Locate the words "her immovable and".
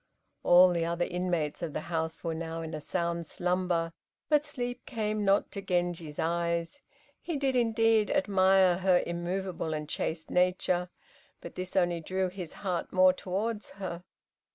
8.79-9.87